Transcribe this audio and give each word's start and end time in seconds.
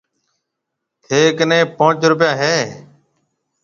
ٿَي 1.05 1.21
ڪنَي 1.37 1.59
پونچ 1.77 1.99
روپيا 2.11 2.31
هيَ۔ 2.41 2.57